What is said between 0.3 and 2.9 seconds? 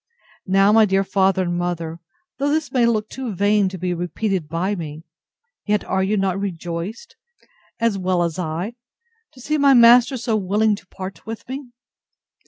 Now, my dear father and mother, though this may